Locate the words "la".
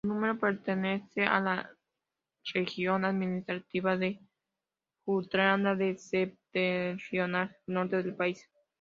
1.39-1.69